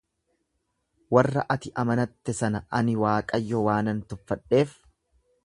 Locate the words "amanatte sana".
1.83-2.63